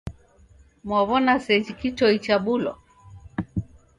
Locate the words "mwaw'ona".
0.87-1.33